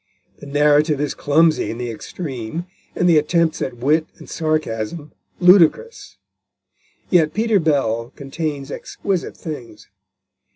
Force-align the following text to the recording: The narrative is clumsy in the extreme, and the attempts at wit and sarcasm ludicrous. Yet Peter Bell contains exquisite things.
The 0.39 0.47
narrative 0.47 0.99
is 0.99 1.13
clumsy 1.13 1.69
in 1.69 1.77
the 1.77 1.91
extreme, 1.91 2.65
and 2.95 3.07
the 3.07 3.19
attempts 3.19 3.61
at 3.61 3.77
wit 3.77 4.07
and 4.17 4.27
sarcasm 4.27 5.11
ludicrous. 5.39 6.17
Yet 7.11 7.35
Peter 7.35 7.59
Bell 7.59 8.11
contains 8.15 8.71
exquisite 8.71 9.37
things. 9.37 9.89